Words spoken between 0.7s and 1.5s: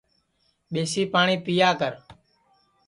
ٻیسی پاٹؔی